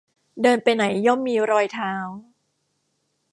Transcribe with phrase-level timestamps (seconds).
[0.41, 1.93] เดินไปไหนย่อมมีรอยเท้า